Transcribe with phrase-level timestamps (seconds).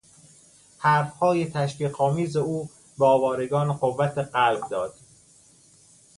[0.77, 2.69] حرف های تشویق آمیز او
[2.99, 4.93] به آوارگان قوت قلب داد.